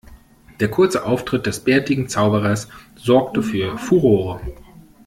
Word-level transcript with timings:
Der 0.59 0.71
kurze 0.71 1.05
Auftritt 1.05 1.45
des 1.45 1.59
bärtigen 1.59 2.09
Zauberers 2.09 2.69
sorgte 2.95 3.43
für 3.43 3.77
Furore. 3.77 4.41